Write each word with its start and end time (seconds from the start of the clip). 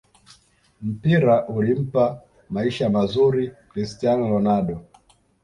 mpira 0.93 1.35
ulimpa 1.55 2.05
maisha 2.53 2.85
mazuri 2.95 3.43
cristian 3.69 4.19
ronaldo 4.31 4.75